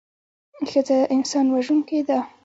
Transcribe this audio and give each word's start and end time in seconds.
ښځه 0.69 0.97
انسان 1.15 1.45
وژوونکې 1.53 1.97
نده 2.03 2.19